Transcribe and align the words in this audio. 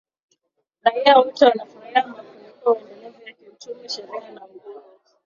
raia 0.83 1.17
wote 1.17 1.45
wanafurahia 1.45 2.07
mafanikio 2.07 2.75
endelevu 2.89 3.21
ya 3.27 3.33
kiuchumi, 3.33 3.89
sheria 3.89 4.31
na 4.31 4.45
uhuru 4.47 4.81